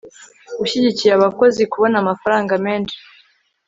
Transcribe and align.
ushyigikiye 0.63 1.11
abakozi 1.15 1.61
kubona 1.71 1.95
amafaranga 2.03 2.53
menshi 2.65 2.97